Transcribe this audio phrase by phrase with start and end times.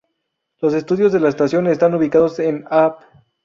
[0.61, 2.95] Los estudios de la estación están ubicados en Av.